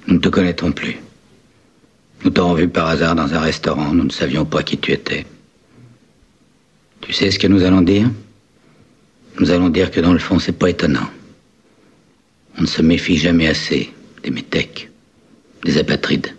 Nous 0.06 0.14
ne 0.14 0.20
te 0.20 0.28
connaîtrons 0.28 0.72
plus. 0.72 0.96
Nous 2.25 2.31
t'aurons 2.31 2.54
vu 2.54 2.69
par 2.69 2.87
hasard 2.87 3.16
dans 3.16 3.34
un 3.34 3.40
restaurant, 3.40 3.93
nous 3.93 4.04
ne 4.04 4.10
savions 4.10 4.44
pas 4.44 4.62
qui 4.62 4.78
tu 4.78 4.93
étais. 4.93 5.26
Tu 7.00 7.12
sais 7.12 7.32
ce 7.32 7.38
que 7.38 7.49
nous 7.49 7.64
allons 7.64 7.82
dire? 7.82 8.08
Nous 9.40 9.50
allons 9.50 9.70
dire 9.70 9.90
que 9.90 10.00
dans 10.00 10.12
le 10.12 10.20
fond, 10.20 10.38
c'est 10.38 10.52
pas 10.52 10.70
étonnant. 10.70 11.08
On 12.58 12.62
ne 12.62 12.66
se 12.66 12.82
méfie 12.82 13.16
jamais 13.16 13.49
assez 13.49 13.90
des 14.22 14.31
métèques, 14.31 14.88
des 15.64 15.78
apatrides 15.78 16.32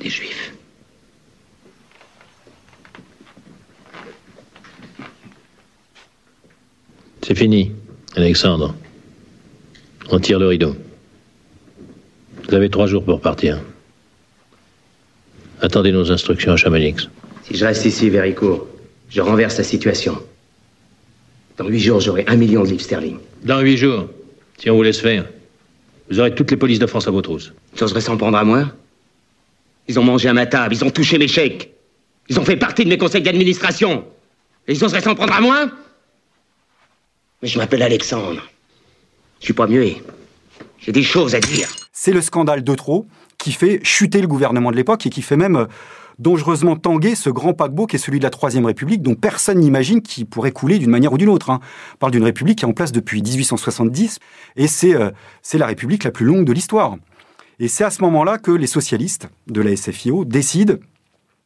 des 0.00 0.10
Juifs. 0.10 0.52
C'est 7.34 7.40
fini, 7.40 7.72
Alexandre. 8.14 8.76
On 10.08 10.20
tire 10.20 10.38
le 10.38 10.46
rideau. 10.46 10.76
Vous 12.46 12.54
avez 12.54 12.70
trois 12.70 12.86
jours 12.86 13.04
pour 13.04 13.20
partir. 13.20 13.60
Attendez 15.60 15.90
nos 15.90 16.12
instructions 16.12 16.52
à 16.52 16.56
Chamonix. 16.56 16.94
Si 17.42 17.56
je 17.56 17.64
reste 17.64 17.86
ici, 17.86 18.08
Véricourt, 18.08 18.68
je 19.10 19.20
renverse 19.20 19.58
la 19.58 19.64
situation. 19.64 20.16
Dans 21.56 21.66
huit 21.66 21.80
jours, 21.80 21.98
j'aurai 21.98 22.24
un 22.28 22.36
million 22.36 22.62
de 22.62 22.68
livres 22.68 22.82
sterling. 22.82 23.16
Dans 23.42 23.60
huit 23.62 23.78
jours, 23.78 24.08
si 24.58 24.70
on 24.70 24.76
vous 24.76 24.84
laisse 24.84 25.00
faire, 25.00 25.24
vous 26.08 26.20
aurez 26.20 26.36
toutes 26.36 26.52
les 26.52 26.56
polices 26.56 26.78
de 26.78 26.86
France 26.86 27.08
à 27.08 27.10
vos 27.10 27.20
trousses. 27.22 27.52
J'oserais 27.76 28.00
s'en 28.00 28.16
prendre 28.16 28.38
à 28.38 28.44
moi 28.44 28.72
ils 29.88 29.98
ont 29.98 30.04
mangé 30.04 30.28
à 30.28 30.32
ma 30.32 30.46
table, 30.46 30.72
ils 30.72 30.84
ont 30.84 30.90
touché 30.90 31.18
mes 31.18 31.26
chèques. 31.26 31.72
Ils 32.28 32.38
ont 32.38 32.44
fait 32.44 32.56
partie 32.56 32.84
de 32.84 32.88
mes 32.90 32.96
conseils 32.96 33.22
d'administration. 33.22 34.04
Et 34.68 34.72
ils 34.74 34.84
oseraient 34.84 35.02
s'en 35.02 35.16
prendre 35.16 35.34
à 35.34 35.40
moi 35.40 35.68
Je 37.44 37.58
m'appelle 37.58 37.82
Alexandre. 37.82 38.40
Je 39.40 39.44
suis 39.44 39.52
pas 39.52 39.66
muet. 39.66 40.02
J'ai 40.78 40.92
des 40.92 41.02
choses 41.02 41.34
à 41.34 41.40
dire. 41.40 41.68
C'est 41.92 42.12
le 42.12 42.22
scandale 42.22 42.64
de 42.64 42.74
trop 42.74 43.06
qui 43.36 43.52
fait 43.52 43.80
chuter 43.82 44.22
le 44.22 44.26
gouvernement 44.26 44.70
de 44.70 44.76
l'époque 44.76 45.06
et 45.06 45.10
qui 45.10 45.20
fait 45.20 45.36
même 45.36 45.56
euh, 45.56 45.66
dangereusement 46.18 46.76
tanguer 46.76 47.14
ce 47.14 47.28
grand 47.28 47.52
paquebot 47.52 47.86
qui 47.86 47.96
est 47.96 47.98
celui 47.98 48.18
de 48.18 48.24
la 48.24 48.30
Troisième 48.30 48.64
République, 48.64 49.02
dont 49.02 49.14
personne 49.14 49.58
n'imagine 49.58 50.00
qu'il 50.00 50.24
pourrait 50.24 50.52
couler 50.52 50.78
d'une 50.78 50.88
manière 50.88 51.12
ou 51.12 51.18
d'une 51.18 51.28
autre. 51.28 51.50
Hein. 51.50 51.60
On 51.96 51.98
parle 51.98 52.12
d'une 52.12 52.24
République 52.24 52.60
qui 52.60 52.64
est 52.64 52.68
en 52.68 52.72
place 52.72 52.92
depuis 52.92 53.20
1870, 53.20 54.20
et 54.56 54.66
euh, 54.84 55.10
c'est 55.42 55.58
la 55.58 55.66
République 55.66 56.04
la 56.04 56.12
plus 56.12 56.24
longue 56.24 56.46
de 56.46 56.52
l'histoire. 56.54 56.96
Et 57.60 57.68
c'est 57.68 57.84
à 57.84 57.90
ce 57.90 58.00
moment-là 58.00 58.38
que 58.38 58.52
les 58.52 58.66
socialistes 58.66 59.28
de 59.48 59.60
la 59.60 59.76
SFIO 59.76 60.24
décident 60.24 60.76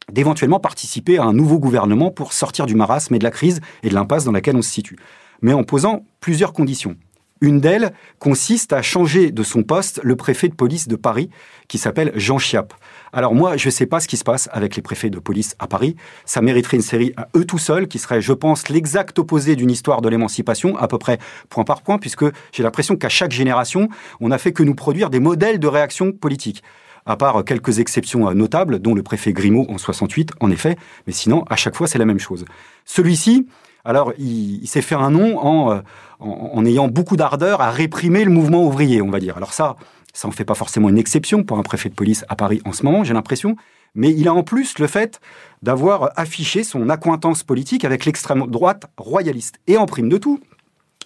d'éventuellement 0.09 0.61
participer 0.61 1.17
à 1.17 1.23
un 1.23 1.33
nouveau 1.33 1.59
gouvernement 1.59 2.09
pour 2.09 2.31
sortir 2.31 2.67
du 2.67 2.75
marasme 2.75 3.13
et 3.15 3.19
de 3.19 3.25
la 3.25 3.31
crise 3.31 3.59
et 3.83 3.89
de 3.89 3.93
l'impasse 3.93 4.23
dans 4.23 4.31
laquelle 4.31 4.55
on 4.55 4.61
se 4.61 4.71
situe, 4.71 4.97
mais 5.41 5.53
en 5.53 5.63
posant 5.63 6.05
plusieurs 6.19 6.53
conditions. 6.53 6.95
Une 7.41 7.61
d'elles 7.61 7.93
consiste 8.19 8.73
à 8.73 8.81
changer 8.81 9.31
de 9.31 9.43
son 9.43 9.63
poste 9.63 10.01
le 10.03 10.17
préfet 10.17 10.49
de 10.49 10.55
police 10.55 10.89
de 10.89 10.97
Paris, 10.97 11.29
qui 11.69 11.77
s'appelle 11.77 12.11
Jean 12.15 12.37
Chiappe. 12.37 12.73
Alors 13.13 13.33
moi, 13.33 13.55
je 13.55 13.67
ne 13.67 13.71
sais 13.71 13.85
pas 13.85 14.01
ce 14.01 14.09
qui 14.09 14.17
se 14.17 14.25
passe 14.25 14.49
avec 14.51 14.75
les 14.75 14.81
préfets 14.81 15.09
de 15.09 15.19
police 15.19 15.55
à 15.57 15.67
Paris. 15.67 15.95
Ça 16.25 16.41
mériterait 16.41 16.75
une 16.77 16.83
série 16.83 17.13
à 17.15 17.29
eux 17.37 17.45
tout 17.45 17.57
seuls, 17.57 17.87
qui 17.87 17.97
serait, 17.97 18.21
je 18.21 18.33
pense, 18.33 18.67
l'exact 18.67 19.17
opposé 19.19 19.55
d'une 19.55 19.71
histoire 19.71 20.01
de 20.01 20.09
l'émancipation, 20.09 20.75
à 20.77 20.89
peu 20.89 20.97
près 20.97 21.17
point 21.47 21.63
par 21.63 21.81
point, 21.81 21.97
puisque 21.97 22.25
j'ai 22.51 22.63
l'impression 22.63 22.97
qu'à 22.97 23.09
chaque 23.09 23.31
génération, 23.31 23.87
on 24.19 24.27
n'a 24.27 24.37
fait 24.37 24.51
que 24.51 24.63
nous 24.63 24.75
produire 24.75 25.09
des 25.09 25.21
modèles 25.21 25.59
de 25.59 25.67
réaction 25.67 26.11
politique 26.11 26.61
à 27.05 27.15
part 27.15 27.43
quelques 27.43 27.79
exceptions 27.79 28.31
notables, 28.35 28.79
dont 28.79 28.93
le 28.93 29.01
préfet 29.01 29.33
Grimaud 29.33 29.65
en 29.69 29.77
68, 29.77 30.33
en 30.41 30.51
effet, 30.51 30.75
mais 31.07 31.13
sinon, 31.13 31.43
à 31.49 31.55
chaque 31.55 31.75
fois, 31.75 31.87
c'est 31.87 31.97
la 31.97 32.05
même 32.05 32.19
chose. 32.19 32.45
Celui-ci, 32.85 33.47
Alors, 33.89 34.13
il, 34.19 34.67
s'est 34.67 34.83
fait 34.83 34.93
un 34.93 35.09
nom 35.09 35.39
en, 35.39 35.81
en, 36.19 36.65
ayant 36.65 36.87
beaucoup 36.87 37.17
d'ardeur 37.17 37.59
à 37.59 37.71
réprimer 37.71 38.23
le 38.23 38.29
mouvement 38.29 38.63
ouvrier, 38.63 39.01
on 39.01 39.09
va 39.09 39.19
dire. 39.19 39.35
Alors 39.35 39.51
ça, 39.51 39.77
ça 40.13 40.27
en 40.27 40.31
fait 40.31 40.45
pas 40.45 40.53
forcément 40.53 40.89
une 40.89 40.99
exception 40.99 41.41
pour 41.41 41.57
un 41.57 41.63
préfet 41.63 41.89
de 41.89 41.95
police 41.95 42.23
à 42.29 42.35
Paris 42.35 42.61
en 42.65 42.71
ce 42.71 42.85
moment, 42.85 43.03
j'ai 43.03 43.15
l'impression. 43.15 43.55
Mais 43.95 44.11
il 44.11 44.27
a 44.27 44.33
en 44.35 44.43
plus 44.43 44.77
le 44.77 44.85
fait 44.85 45.19
d'avoir 45.63 46.11
affiché 46.17 46.63
son 46.63 46.87
accointance 46.87 47.41
politique 47.41 47.83
avec 47.83 48.05
l'extrême 48.05 48.45
droite 48.45 48.85
royaliste. 48.95 49.55
Et 49.65 49.75
en 49.75 49.87
prime 49.87 50.07
de 50.09 50.19
tout, 50.19 50.39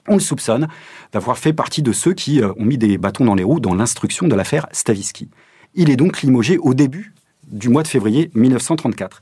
on 0.10 0.16
le 0.16 0.20
soupçonne 0.20 0.68
d'avoir 1.13 1.38
fait 1.38 1.54
partie 1.54 1.84
de 1.84 1.94
ceux 1.94 2.13
qui 2.13 2.42
euh, 2.42 2.52
ont 2.58 2.66
mis 2.66 2.78
des 2.78 2.98
bâtons 2.98 3.24
dans 3.24 3.36
les 3.36 3.46
roues 3.46 3.62
dans 3.62 3.75
l'instruction 3.75 4.28
de 4.28 4.36
l'affaire 4.36 4.68
Stavisky. 4.74 5.30
Il 5.74 5.90
est 5.90 5.96
donc 5.96 6.22
limogé 6.22 6.58
au 6.58 6.74
début 6.74 7.13
du 7.48 7.70
mois 7.70 7.84
de 7.84 7.88
février 7.88 8.30
1934. 8.36 9.22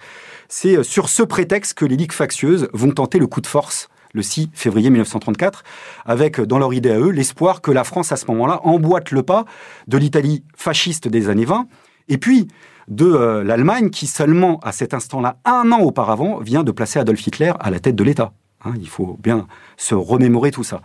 C'est 0.53 0.77
euh, 0.77 0.83
sur 0.83 1.07
ce 1.07 1.23
prétexte 1.23 1.75
que 1.75 1.85
les 1.85 1.95
ligues 1.95 2.11
factieuses 2.11 2.67
vont 2.73 2.91
tenter 2.91 3.19
le 3.19 3.27
coup 3.27 3.39
de 3.39 3.47
force 3.47 3.87
le 4.13 4.21
6 4.21 4.49
février 4.53 4.89
1934, 4.89 5.63
avec 6.05 6.41
euh, 6.41 6.45
dans 6.45 6.59
leur 6.59 6.73
idée 6.73 6.91
à 6.91 6.99
eux 6.99 7.11
l'espoir 7.11 7.61
que 7.61 7.71
la 7.71 7.85
France 7.85 8.11
à 8.11 8.17
ce 8.17 8.25
moment-là 8.27 8.59
emboîte 8.65 9.11
le 9.11 9.23
pas 9.23 9.45
de 9.87 9.97
l'Italie 9.97 10.43
fasciste 10.53 11.07
des 11.07 11.29
années 11.29 11.45
20, 11.45 11.67
et 12.09 12.17
puis 12.17 12.49
de 12.89 13.41
l'Allemagne 13.45 13.91
qui 13.91 14.07
seulement 14.07 14.59
à 14.61 14.73
cet 14.73 14.93
instant-là, 14.93 15.37
un 15.45 15.71
an 15.71 15.79
auparavant, 15.79 16.39
vient 16.39 16.63
de 16.63 16.71
placer 16.73 16.99
Adolf 16.99 17.25
Hitler 17.25 17.53
à 17.61 17.71
la 17.71 17.79
tête 17.79 17.95
de 17.95 18.03
l'État. 18.03 18.33
Hein, 18.65 18.73
il 18.81 18.89
faut 18.89 19.17
bien 19.23 19.47
se 19.77 19.95
remémorer 19.95 20.51
tout 20.51 20.65
ça. 20.65 20.81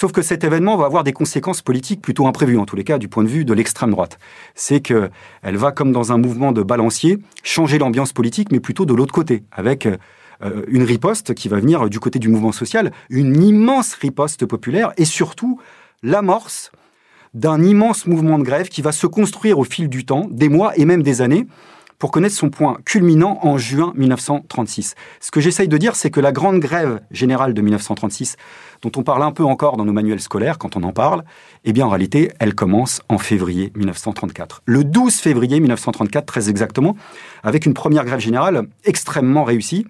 Sauf 0.00 0.12
que 0.12 0.22
cet 0.22 0.44
événement 0.44 0.76
va 0.76 0.86
avoir 0.86 1.02
des 1.02 1.12
conséquences 1.12 1.60
politiques 1.60 2.00
plutôt 2.00 2.28
imprévues, 2.28 2.56
en 2.56 2.66
tous 2.66 2.76
les 2.76 2.84
cas 2.84 2.98
du 2.98 3.08
point 3.08 3.24
de 3.24 3.28
vue 3.28 3.44
de 3.44 3.52
l'extrême 3.52 3.90
droite. 3.90 4.20
C'est 4.54 4.78
qu'elle 4.78 5.10
va, 5.42 5.72
comme 5.72 5.90
dans 5.90 6.12
un 6.12 6.18
mouvement 6.18 6.52
de 6.52 6.62
balancier, 6.62 7.18
changer 7.42 7.78
l'ambiance 7.78 8.12
politique, 8.12 8.52
mais 8.52 8.60
plutôt 8.60 8.86
de 8.86 8.94
l'autre 8.94 9.12
côté, 9.12 9.42
avec 9.50 9.86
euh, 9.86 10.62
une 10.68 10.84
riposte 10.84 11.34
qui 11.34 11.48
va 11.48 11.58
venir 11.58 11.90
du 11.90 11.98
côté 11.98 12.20
du 12.20 12.28
mouvement 12.28 12.52
social, 12.52 12.92
une 13.10 13.42
immense 13.42 13.94
riposte 13.94 14.46
populaire, 14.46 14.92
et 14.98 15.04
surtout 15.04 15.58
l'amorce 16.04 16.70
d'un 17.34 17.60
immense 17.60 18.06
mouvement 18.06 18.38
de 18.38 18.44
grève 18.44 18.68
qui 18.68 18.82
va 18.82 18.92
se 18.92 19.08
construire 19.08 19.58
au 19.58 19.64
fil 19.64 19.88
du 19.88 20.04
temps, 20.04 20.28
des 20.30 20.48
mois 20.48 20.78
et 20.78 20.84
même 20.84 21.02
des 21.02 21.22
années, 21.22 21.48
pour 21.98 22.10
connaître 22.10 22.34
son 22.34 22.50
point 22.50 22.78
culminant 22.84 23.38
en 23.42 23.58
juin 23.58 23.92
1936. 23.96 24.94
Ce 25.20 25.30
que 25.30 25.40
j'essaye 25.40 25.68
de 25.68 25.76
dire, 25.76 25.96
c'est 25.96 26.10
que 26.10 26.20
la 26.20 26.32
grande 26.32 26.60
grève 26.60 27.00
générale 27.10 27.54
de 27.54 27.60
1936, 27.60 28.36
dont 28.82 28.92
on 28.96 29.02
parle 29.02 29.22
un 29.22 29.32
peu 29.32 29.44
encore 29.44 29.76
dans 29.76 29.84
nos 29.84 29.92
manuels 29.92 30.20
scolaires 30.20 30.58
quand 30.58 30.76
on 30.76 30.82
en 30.84 30.92
parle, 30.92 31.24
eh 31.64 31.72
bien 31.72 31.86
en 31.86 31.90
réalité, 31.90 32.30
elle 32.38 32.54
commence 32.54 33.02
en 33.08 33.18
février 33.18 33.72
1934. 33.76 34.62
Le 34.64 34.84
12 34.84 35.14
février 35.16 35.58
1934, 35.58 36.24
très 36.26 36.48
exactement, 36.48 36.96
avec 37.42 37.66
une 37.66 37.74
première 37.74 38.04
grève 38.04 38.20
générale 38.20 38.68
extrêmement 38.84 39.44
réussie, 39.44 39.86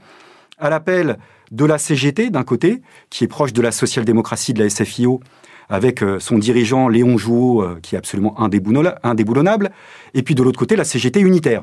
à 0.58 0.70
l'appel 0.70 1.18
de 1.50 1.64
la 1.64 1.78
CGT 1.78 2.30
d'un 2.30 2.44
côté, 2.44 2.82
qui 3.10 3.24
est 3.24 3.28
proche 3.28 3.52
de 3.52 3.62
la 3.62 3.72
social-démocratie 3.72 4.54
de 4.54 4.62
la 4.62 4.70
SFIO, 4.70 5.20
avec 5.68 6.02
euh, 6.02 6.18
son 6.18 6.38
dirigeant 6.38 6.88
Léon 6.88 7.18
Jouot, 7.18 7.62
euh, 7.62 7.78
qui 7.82 7.94
est 7.94 7.98
absolument 7.98 8.40
indéboulonnable, 8.40 9.70
et 10.14 10.22
puis 10.22 10.34
de 10.34 10.42
l'autre 10.42 10.58
côté, 10.58 10.76
la 10.76 10.84
CGT 10.84 11.20
unitaire, 11.20 11.62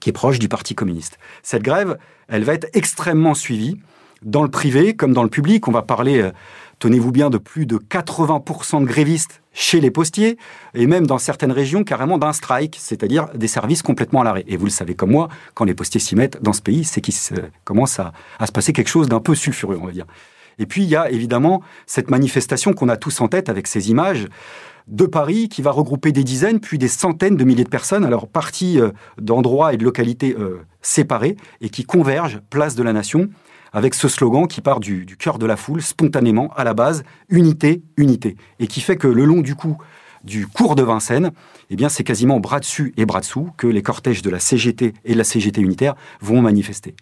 qui 0.00 0.10
est 0.10 0.12
proche 0.12 0.38
du 0.38 0.48
Parti 0.48 0.74
communiste. 0.74 1.18
Cette 1.42 1.62
grève, 1.62 1.98
elle 2.28 2.44
va 2.44 2.54
être 2.54 2.68
extrêmement 2.74 3.34
suivie 3.34 3.78
dans 4.22 4.42
le 4.42 4.50
privé 4.50 4.94
comme 4.94 5.12
dans 5.12 5.22
le 5.22 5.28
public. 5.28 5.68
On 5.68 5.72
va 5.72 5.82
parler, 5.82 6.20
euh, 6.20 6.30
tenez-vous 6.78 7.12
bien, 7.12 7.30
de 7.30 7.38
plus 7.38 7.66
de 7.66 7.76
80% 7.76 8.80
de 8.80 8.86
grévistes 8.86 9.42
chez 9.52 9.80
les 9.80 9.90
postiers, 9.90 10.36
et 10.74 10.86
même 10.86 11.06
dans 11.06 11.18
certaines 11.18 11.52
régions 11.52 11.82
carrément 11.82 12.18
d'un 12.18 12.34
strike, 12.34 12.76
c'est-à-dire 12.78 13.28
des 13.34 13.48
services 13.48 13.82
complètement 13.82 14.20
à 14.20 14.24
l'arrêt. 14.24 14.44
Et 14.48 14.58
vous 14.58 14.66
le 14.66 14.70
savez 14.70 14.94
comme 14.94 15.10
moi, 15.10 15.28
quand 15.54 15.64
les 15.64 15.74
postiers 15.74 16.00
s'y 16.00 16.14
mettent 16.14 16.42
dans 16.42 16.52
ce 16.52 16.60
pays, 16.60 16.84
c'est 16.84 17.00
qu'il 17.00 17.14
commence 17.64 17.98
à, 17.98 18.12
à 18.38 18.46
se 18.46 18.52
passer 18.52 18.74
quelque 18.74 18.88
chose 18.88 19.08
d'un 19.08 19.20
peu 19.20 19.34
sulfureux, 19.34 19.78
on 19.80 19.86
va 19.86 19.92
dire. 19.92 20.06
Et 20.58 20.66
puis 20.66 20.82
il 20.82 20.88
y 20.88 20.96
a 20.96 21.10
évidemment 21.10 21.62
cette 21.86 22.10
manifestation 22.10 22.72
qu'on 22.72 22.88
a 22.88 22.96
tous 22.96 23.20
en 23.20 23.28
tête 23.28 23.48
avec 23.48 23.66
ces 23.66 23.90
images 23.90 24.26
de 24.86 25.04
Paris 25.04 25.48
qui 25.48 25.62
va 25.62 25.70
regrouper 25.70 26.12
des 26.12 26.24
dizaines 26.24 26.60
puis 26.60 26.78
des 26.78 26.88
centaines 26.88 27.36
de 27.36 27.44
milliers 27.44 27.64
de 27.64 27.68
personnes, 27.68 28.04
alors 28.04 28.28
parties 28.28 28.80
euh, 28.80 28.90
d'endroits 29.20 29.74
et 29.74 29.76
de 29.76 29.84
localités 29.84 30.36
euh, 30.38 30.60
séparés 30.80 31.36
et 31.60 31.70
qui 31.70 31.84
convergent 31.84 32.40
place 32.50 32.76
de 32.76 32.82
la 32.82 32.92
nation 32.92 33.28
avec 33.72 33.94
ce 33.94 34.08
slogan 34.08 34.46
qui 34.46 34.60
part 34.60 34.80
du, 34.80 35.04
cœur 35.18 35.38
de 35.38 35.46
la 35.46 35.56
foule 35.56 35.82
spontanément 35.82 36.52
à 36.56 36.64
la 36.64 36.72
base 36.72 37.02
unité, 37.28 37.82
unité 37.96 38.36
et 38.60 38.68
qui 38.68 38.80
fait 38.80 38.96
que 38.96 39.08
le 39.08 39.24
long 39.24 39.40
du 39.40 39.54
du 40.24 40.46
cours 40.46 40.74
de 40.74 40.82
Vincennes, 40.82 41.30
eh 41.70 41.76
bien 41.76 41.88
c'est 41.88 42.04
quasiment 42.04 42.40
bras 42.40 42.60
dessus 42.60 42.92
et 42.96 43.06
bras 43.06 43.20
dessous 43.20 43.50
que 43.56 43.66
les 43.66 43.82
cortèges 43.82 44.22
de 44.22 44.30
la 44.30 44.40
CGT 44.40 44.94
et 45.04 45.12
de 45.12 45.18
la 45.18 45.24
CGT 45.24 45.60
unitaire 45.60 45.94
vont 46.20 46.42
manifester. 46.42 46.94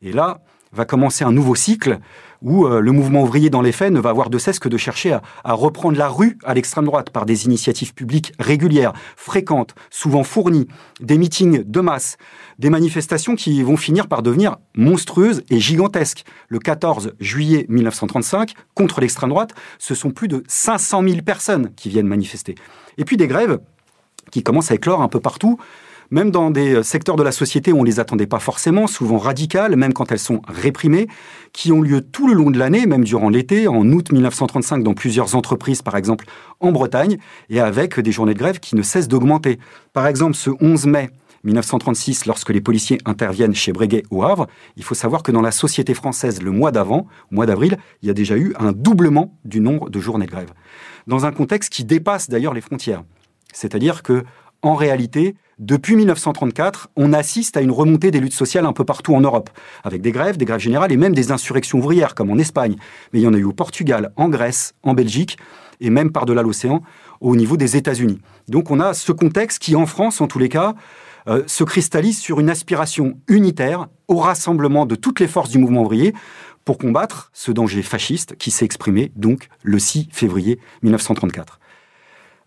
Et 0.00 0.12
là, 0.12 0.40
va 0.72 0.84
commencer 0.84 1.24
un 1.24 1.32
nouveau 1.32 1.54
cycle 1.54 1.98
où 2.40 2.66
euh, 2.66 2.80
le 2.80 2.92
mouvement 2.92 3.22
ouvrier, 3.22 3.50
dans 3.50 3.62
les 3.62 3.72
faits, 3.72 3.92
ne 3.92 4.00
va 4.00 4.10
avoir 4.10 4.30
de 4.30 4.38
cesse 4.38 4.58
que 4.58 4.68
de 4.68 4.76
chercher 4.76 5.16
à, 5.44 5.52
reprendre 5.52 5.96
la 5.96 6.08
rue 6.08 6.38
à 6.44 6.54
l'extrême 6.54 6.84
droite 6.84 7.10
par 7.10 7.24
des 7.24 7.44
initiatives 7.44 7.94
publiques 7.94 8.32
régulières, 8.38 8.92
fréquentes, 9.16 9.74
souvent 9.90 10.24
fournies, 10.24 10.66
des 11.00 11.18
meetings 11.18 11.62
de 11.64 11.80
masse, 11.80 12.16
des 12.58 12.70
manifestations 12.70 13.36
qui 13.36 13.62
vont 13.62 13.76
finir 13.76 14.08
par 14.08 14.22
devenir 14.22 14.56
monstrueuses 14.74 15.44
et 15.50 15.60
gigantesques. 15.60 16.24
Le 16.48 16.58
14 16.58 17.12
juillet 17.20 17.66
1935, 17.68 18.54
contre 18.74 19.00
l'extrême 19.00 19.30
droite, 19.30 19.52
ce 19.78 19.94
sont 19.94 20.10
plus 20.10 20.28
de 20.28 20.42
500 20.48 21.02
000 21.02 21.22
personnes 21.22 21.70
qui 21.76 21.88
viennent 21.88 22.08
manifester. 22.08 22.56
Et 22.98 23.04
puis 23.04 23.16
des 23.16 23.28
grèves 23.28 23.58
qui 24.30 24.42
commencent 24.42 24.70
à 24.70 24.74
éclore 24.74 25.02
un 25.02 25.08
peu 25.08 25.20
partout, 25.20 25.58
même 26.12 26.30
dans 26.30 26.50
des 26.50 26.74
euh, 26.74 26.82
secteurs 26.84 27.16
de 27.16 27.22
la 27.22 27.32
société 27.32 27.72
où 27.72 27.80
on 27.80 27.84
les 27.84 27.98
attendait 27.98 28.26
pas 28.26 28.38
forcément, 28.38 28.86
souvent 28.86 29.18
radicales, 29.18 29.74
même 29.76 29.94
quand 29.94 30.12
elles 30.12 30.18
sont 30.18 30.42
réprimées, 30.46 31.08
qui 31.52 31.72
ont 31.72 31.80
lieu 31.80 32.02
tout 32.02 32.28
le 32.28 32.34
long 32.34 32.50
de 32.50 32.58
l'année, 32.58 32.86
même 32.86 33.02
durant 33.02 33.30
l'été, 33.30 33.66
en 33.66 33.90
août 33.90 34.12
1935 34.12 34.84
dans 34.84 34.94
plusieurs 34.94 35.34
entreprises, 35.34 35.82
par 35.82 35.96
exemple 35.96 36.26
en 36.60 36.70
Bretagne, 36.70 37.16
et 37.48 37.60
avec 37.60 37.98
des 37.98 38.12
journées 38.12 38.34
de 38.34 38.38
grève 38.38 38.60
qui 38.60 38.76
ne 38.76 38.82
cessent 38.82 39.08
d'augmenter. 39.08 39.58
Par 39.94 40.06
exemple, 40.06 40.34
ce 40.34 40.50
11 40.60 40.86
mai 40.86 41.10
1936, 41.44 42.26
lorsque 42.26 42.50
les 42.50 42.60
policiers 42.60 42.98
interviennent 43.06 43.54
chez 43.54 43.72
Breguet 43.72 44.04
au 44.10 44.22
Havre, 44.22 44.46
il 44.76 44.84
faut 44.84 44.94
savoir 44.94 45.22
que 45.22 45.32
dans 45.32 45.40
la 45.40 45.50
société 45.50 45.94
française, 45.94 46.42
le 46.42 46.50
mois 46.50 46.72
d'avant, 46.72 47.06
au 47.30 47.34
mois 47.34 47.46
d'avril, 47.46 47.78
il 48.02 48.08
y 48.08 48.10
a 48.10 48.14
déjà 48.14 48.36
eu 48.36 48.54
un 48.60 48.72
doublement 48.72 49.34
du 49.44 49.60
nombre 49.60 49.88
de 49.88 49.98
journées 49.98 50.26
de 50.26 50.30
grève. 50.30 50.52
Dans 51.06 51.24
un 51.24 51.32
contexte 51.32 51.72
qui 51.72 51.84
dépasse 51.84 52.28
d'ailleurs 52.28 52.54
les 52.54 52.60
frontières. 52.60 53.02
C'est-à-dire 53.52 54.02
que, 54.02 54.24
en 54.62 54.74
réalité, 54.74 55.34
depuis 55.58 55.96
1934, 55.96 56.90
on 56.96 57.12
assiste 57.12 57.56
à 57.56 57.60
une 57.60 57.70
remontée 57.70 58.10
des 58.10 58.20
luttes 58.20 58.32
sociales 58.32 58.66
un 58.66 58.72
peu 58.72 58.84
partout 58.84 59.14
en 59.14 59.20
Europe, 59.20 59.50
avec 59.84 60.00
des 60.00 60.12
grèves, 60.12 60.36
des 60.36 60.44
grèves 60.44 60.60
générales 60.60 60.92
et 60.92 60.96
même 60.96 61.14
des 61.14 61.32
insurrections 61.32 61.78
ouvrières, 61.78 62.14
comme 62.14 62.30
en 62.30 62.38
Espagne. 62.38 62.76
Mais 63.12 63.20
il 63.20 63.22
y 63.22 63.26
en 63.26 63.34
a 63.34 63.38
eu 63.38 63.44
au 63.44 63.52
Portugal, 63.52 64.12
en 64.16 64.28
Grèce, 64.28 64.74
en 64.82 64.94
Belgique, 64.94 65.36
et 65.80 65.90
même 65.90 66.12
par-delà 66.12 66.42
l'océan, 66.42 66.82
au 67.20 67.36
niveau 67.36 67.56
des 67.56 67.76
États-Unis. 67.76 68.20
Donc 68.48 68.70
on 68.70 68.80
a 68.80 68.94
ce 68.94 69.12
contexte 69.12 69.58
qui, 69.58 69.76
en 69.76 69.86
France, 69.86 70.20
en 70.20 70.26
tous 70.26 70.38
les 70.38 70.48
cas, 70.48 70.74
euh, 71.28 71.42
se 71.46 71.64
cristallise 71.64 72.18
sur 72.18 72.40
une 72.40 72.50
aspiration 72.50 73.14
unitaire 73.28 73.88
au 74.08 74.16
rassemblement 74.16 74.86
de 74.86 74.94
toutes 74.94 75.20
les 75.20 75.28
forces 75.28 75.50
du 75.50 75.58
mouvement 75.58 75.82
ouvrier 75.82 76.14
pour 76.64 76.78
combattre 76.78 77.30
ce 77.32 77.52
danger 77.52 77.82
fasciste 77.82 78.36
qui 78.36 78.50
s'est 78.50 78.64
exprimé 78.64 79.12
donc 79.16 79.48
le 79.62 79.78
6 79.78 80.08
février 80.10 80.58
1934. 80.82 81.60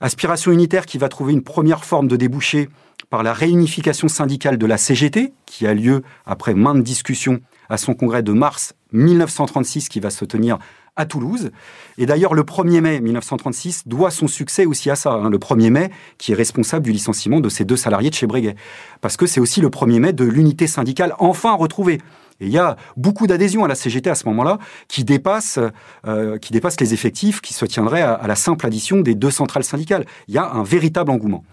Aspiration 0.05 0.51
unitaire 0.51 0.85
qui 0.85 0.99
va 0.99 1.09
trouver 1.09 1.33
une 1.33 1.41
première 1.41 1.83
forme 1.83 2.07
de 2.07 2.15
débouché 2.15 2.69
par 3.09 3.23
la 3.23 3.33
réunification 3.33 4.07
syndicale 4.07 4.59
de 4.59 4.67
la 4.67 4.77
CGT, 4.77 5.33
qui 5.47 5.65
a 5.65 5.73
lieu 5.73 6.03
après 6.27 6.53
maintes 6.53 6.83
discussions 6.83 7.39
à 7.69 7.77
son 7.77 7.95
congrès 7.95 8.21
de 8.21 8.31
mars 8.31 8.75
1936 8.91 9.89
qui 9.89 9.99
va 9.99 10.11
se 10.11 10.23
tenir 10.23 10.59
à 10.95 11.07
Toulouse. 11.07 11.49
Et 11.97 12.05
d'ailleurs, 12.05 12.35
le 12.35 12.43
1er 12.43 12.81
mai 12.81 13.01
1936 13.01 13.87
doit 13.87 14.11
son 14.11 14.27
succès 14.27 14.67
aussi 14.67 14.91
à 14.91 14.95
ça. 14.95 15.13
Hein, 15.13 15.31
le 15.31 15.39
1er 15.39 15.71
mai, 15.71 15.89
qui 16.19 16.33
est 16.33 16.35
responsable 16.35 16.85
du 16.85 16.91
licenciement 16.91 17.39
de 17.39 17.49
ces 17.49 17.65
deux 17.65 17.75
salariés 17.75 18.11
de 18.11 18.15
chez 18.15 18.27
Breguet. 18.27 18.55
Parce 19.01 19.17
que 19.17 19.25
c'est 19.25 19.39
aussi 19.39 19.59
le 19.59 19.69
1er 19.69 19.99
mai 19.99 20.13
de 20.13 20.23
l'unité 20.23 20.67
syndicale 20.67 21.15
enfin 21.17 21.55
retrouvée. 21.55 21.97
Et 22.39 22.47
il 22.47 22.51
y 22.51 22.57
a 22.57 22.75
beaucoup 22.97 23.27
d'adhésions 23.27 23.63
à 23.63 23.67
la 23.67 23.75
CGT 23.75 24.09
à 24.09 24.15
ce 24.15 24.25
moment-là 24.27 24.59
qui 24.87 25.03
dépassent, 25.03 25.59
euh, 26.05 26.37
qui 26.37 26.51
dépassent 26.51 26.79
les 26.79 26.93
effectifs 26.93 27.41
qui 27.41 27.53
se 27.53 27.65
tiendraient 27.65 28.01
à 28.01 28.27
la 28.27 28.35
simple 28.35 28.65
addition 28.65 28.99
des 28.99 29.15
deux 29.15 29.31
centrales 29.31 29.63
syndicales. 29.63 30.05
Il 30.27 30.33
y 30.33 30.37
a 30.37 30.51
un 30.51 30.63
véritable 30.63 31.11
engouement. 31.11 31.45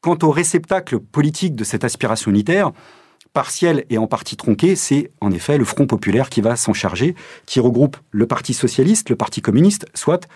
Quant 0.00 0.18
au 0.22 0.30
réceptacle 0.30 0.98
politique 0.98 1.54
de 1.54 1.64
cette 1.64 1.84
aspiration 1.84 2.30
unitaire, 2.30 2.72
partielle 3.34 3.84
et 3.90 3.98
en 3.98 4.06
partie 4.06 4.36
tronquée, 4.36 4.76
c'est 4.76 5.10
en 5.20 5.30
effet 5.30 5.58
le 5.58 5.64
Front 5.64 5.86
populaire 5.86 6.30
qui 6.30 6.40
va 6.40 6.56
s'en 6.56 6.72
charger, 6.72 7.14
qui 7.46 7.60
regroupe 7.60 7.96
le 8.10 8.26
Parti 8.26 8.54
socialiste, 8.54 9.10
le 9.10 9.16
Parti 9.16 9.42
communiste, 9.42 9.86
soit, 9.92 10.26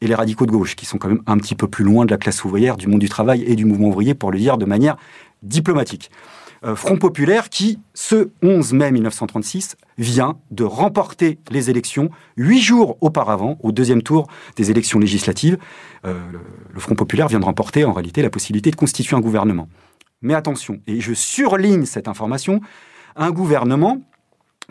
et 0.00 0.06
les 0.06 0.14
radicaux 0.14 0.46
de 0.46 0.50
gauche, 0.50 0.76
qui 0.76 0.84
sont 0.84 0.98
quand 0.98 1.08
même 1.08 1.22
un 1.26 1.38
petit 1.38 1.54
peu 1.54 1.66
plus 1.66 1.84
loin 1.84 2.04
de 2.04 2.10
la 2.10 2.18
classe 2.18 2.44
ouvrière, 2.44 2.76
du 2.76 2.88
monde 2.88 3.00
du 3.00 3.08
travail 3.08 3.42
et 3.46 3.56
du 3.56 3.64
mouvement 3.64 3.88
ouvrier, 3.88 4.14
pour 4.14 4.30
le 4.30 4.38
dire 4.38 4.58
de 4.58 4.66
manière 4.66 4.96
diplomatique. 5.42 6.10
Euh, 6.64 6.76
Front 6.76 6.96
populaire 6.96 7.48
qui, 7.48 7.80
ce 7.92 8.30
11 8.42 8.72
mai 8.72 8.92
1936, 8.92 9.76
vient 9.98 10.38
de 10.50 10.64
remporter 10.64 11.38
les 11.50 11.70
élections 11.70 12.10
huit 12.36 12.60
jours 12.60 12.96
auparavant, 13.00 13.58
au 13.62 13.72
deuxième 13.72 14.02
tour 14.02 14.28
des 14.56 14.70
élections 14.70 14.98
législatives. 14.98 15.58
Euh, 16.04 16.20
le 16.72 16.80
Front 16.80 16.94
populaire 16.94 17.28
vient 17.28 17.40
de 17.40 17.44
remporter 17.44 17.84
en 17.84 17.92
réalité 17.92 18.22
la 18.22 18.30
possibilité 18.30 18.70
de 18.70 18.76
constituer 18.76 19.16
un 19.16 19.20
gouvernement. 19.20 19.68
Mais 20.20 20.34
attention, 20.34 20.80
et 20.86 21.00
je 21.00 21.14
surligne 21.14 21.84
cette 21.84 22.06
information, 22.06 22.60
un 23.16 23.32
gouvernement 23.32 24.00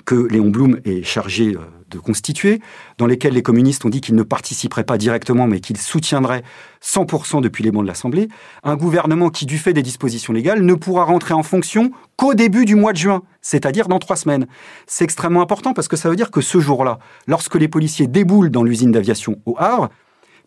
que 0.05 0.15
Léon 0.15 0.49
Blum 0.49 0.79
est 0.85 1.03
chargé 1.03 1.55
euh, 1.55 1.59
de 1.91 1.99
constituer, 1.99 2.61
dans 2.97 3.05
lesquels 3.05 3.33
les 3.33 3.43
communistes 3.43 3.85
ont 3.85 3.89
dit 3.89 4.01
qu'ils 4.01 4.15
ne 4.15 4.23
participeraient 4.23 4.83
pas 4.83 4.97
directement, 4.97 5.47
mais 5.47 5.59
qu'ils 5.59 5.77
soutiendraient 5.77 6.43
100% 6.83 7.41
depuis 7.41 7.63
les 7.63 7.71
bancs 7.71 7.83
de 7.83 7.87
l'Assemblée, 7.87 8.27
un 8.63 8.75
gouvernement 8.75 9.29
qui, 9.29 9.45
du 9.45 9.57
fait 9.57 9.73
des 9.73 9.83
dispositions 9.83 10.33
légales, 10.33 10.63
ne 10.63 10.73
pourra 10.73 11.03
rentrer 11.03 11.33
en 11.33 11.43
fonction 11.43 11.91
qu'au 12.15 12.33
début 12.33 12.65
du 12.65 12.75
mois 12.75 12.93
de 12.93 12.97
juin, 12.97 13.21
c'est-à-dire 13.41 13.87
dans 13.87 13.99
trois 13.99 14.15
semaines. 14.15 14.47
C'est 14.87 15.03
extrêmement 15.03 15.41
important 15.41 15.73
parce 15.73 15.87
que 15.87 15.95
ça 15.97 16.09
veut 16.09 16.15
dire 16.15 16.31
que 16.31 16.41
ce 16.41 16.59
jour-là, 16.59 16.99
lorsque 17.27 17.55
les 17.55 17.67
policiers 17.67 18.07
déboulent 18.07 18.49
dans 18.49 18.63
l'usine 18.63 18.91
d'aviation 18.91 19.37
au 19.45 19.55
Havre, 19.57 19.89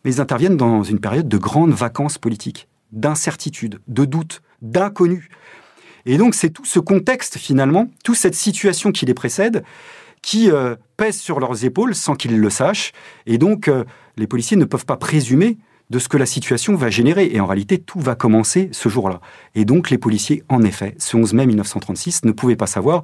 ils 0.05 0.21
interviennent 0.21 0.57
dans 0.57 0.83
une 0.83 1.01
période 1.01 1.29
de 1.29 1.39
grandes 1.39 1.73
vacances 1.73 2.19
politiques, 2.19 2.69
d'incertitude, 2.93 3.81
de 3.89 4.05
doute, 4.05 4.43
d'inconnu. 4.61 5.29
Et 6.07 6.19
donc 6.19 6.35
c'est 6.35 6.51
tout 6.51 6.65
ce 6.65 6.79
contexte 6.79 7.39
finalement, 7.39 7.89
toute 8.05 8.17
cette 8.17 8.35
situation 8.35 8.93
qui 8.93 9.07
les 9.07 9.15
précède, 9.15 9.65
qui 10.25 10.51
euh, 10.51 10.75
pèse 10.97 11.19
sur 11.19 11.39
leurs 11.39 11.65
épaules 11.65 11.95
sans 11.95 12.15
qu'ils 12.15 12.39
le 12.39 12.51
sachent. 12.51 12.93
Et 13.27 13.39
donc 13.39 13.69
euh, 13.69 13.85
les 14.17 14.27
policiers 14.27 14.57
ne 14.57 14.65
peuvent 14.65 14.87
pas 14.87 14.97
présumer 14.97 15.59
de 15.91 15.99
ce 15.99 16.09
que 16.09 16.17
la 16.17 16.25
situation 16.25 16.75
va 16.75 16.89
générer. 16.89 17.29
Et 17.33 17.41
en 17.41 17.47
réalité, 17.47 17.79
tout 17.79 18.01
va 18.01 18.15
commencer 18.15 18.71
ce 18.73 18.89
jour-là. 18.89 19.21
Et 19.55 19.67
donc 19.67 19.91
les 19.91 19.99
policiers, 19.99 20.43
en 20.49 20.63
effet, 20.63 20.95
ce 20.99 21.17
11 21.17 21.35
mai 21.35 21.47
1936, 21.47 22.25
ne 22.25 22.33
pouvaient 22.33 22.57
pas 22.57 22.67
savoir 22.67 23.03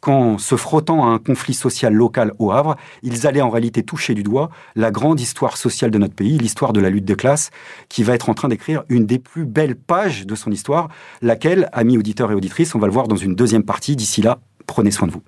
qu'en 0.00 0.38
se 0.38 0.56
frottant 0.56 1.04
à 1.04 1.08
un 1.08 1.18
conflit 1.18 1.54
social 1.54 1.92
local 1.92 2.32
au 2.38 2.50
Havre, 2.50 2.76
ils 3.02 3.26
allaient 3.26 3.42
en 3.42 3.50
réalité 3.50 3.84
toucher 3.84 4.14
du 4.14 4.22
doigt 4.22 4.50
la 4.74 4.90
grande 4.90 5.20
histoire 5.20 5.56
sociale 5.56 5.92
de 5.92 5.98
notre 5.98 6.14
pays, 6.14 6.38
l'histoire 6.38 6.72
de 6.72 6.80
la 6.80 6.90
lutte 6.90 7.04
de 7.04 7.14
classe, 7.14 7.50
qui 7.88 8.02
va 8.02 8.14
être 8.14 8.28
en 8.28 8.34
train 8.34 8.48
d'écrire 8.48 8.82
une 8.88 9.06
des 9.06 9.18
plus 9.18 9.44
belles 9.44 9.76
pages 9.76 10.26
de 10.26 10.34
son 10.34 10.50
histoire, 10.50 10.88
laquelle, 11.20 11.68
amis 11.72 11.98
auditeurs 11.98 12.32
et 12.32 12.34
auditrices, 12.34 12.74
on 12.74 12.80
va 12.80 12.88
le 12.88 12.92
voir 12.92 13.06
dans 13.06 13.16
une 13.16 13.36
deuxième 13.36 13.62
partie. 13.62 13.94
D'ici 13.94 14.22
là, 14.22 14.40
prenez 14.66 14.90
soin 14.90 15.06
de 15.06 15.12
vous. 15.12 15.22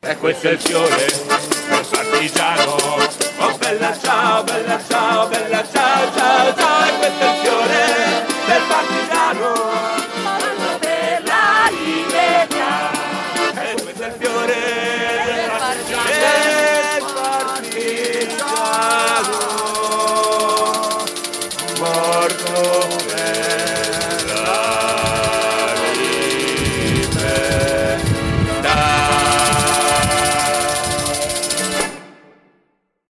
E 0.00 0.16
questo 0.16 0.48
è 0.48 0.52
il 0.52 0.60
fiore, 0.60 1.06
il 1.06 1.86
partigiano. 1.90 2.67